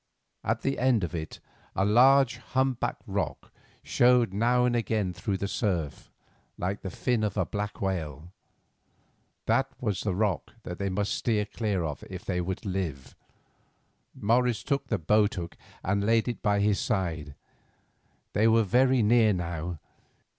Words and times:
At 0.43 0.61
the 0.61 0.79
end 0.79 1.03
of 1.03 1.13
it 1.13 1.39
a 1.75 1.85
large, 1.85 2.37
humpbacked 2.37 3.03
rock 3.05 3.51
showed 3.83 4.33
now 4.33 4.65
and 4.65 4.75
again 4.75 5.13
through 5.13 5.37
the 5.37 5.47
surf, 5.47 6.09
like 6.57 6.81
the 6.81 6.89
fin 6.89 7.23
of 7.23 7.37
a 7.37 7.45
black 7.45 7.81
whale. 7.81 8.31
That 9.45 9.69
was 9.79 10.01
the 10.01 10.15
rock 10.15 10.53
which 10.63 10.79
they 10.79 10.89
must 10.89 11.23
clear 11.53 11.85
if 12.09 12.25
they 12.25 12.41
would 12.41 12.65
live. 12.65 13.15
Morris 14.15 14.63
took 14.63 14.87
the 14.87 14.97
boat 14.97 15.35
hook 15.35 15.55
and 15.83 16.03
laid 16.03 16.27
it 16.27 16.41
by 16.41 16.61
his 16.61 16.79
side. 16.79 17.35
They 18.33 18.47
were 18.47 18.63
very 18.63 19.03
near 19.03 19.33
now. 19.33 19.77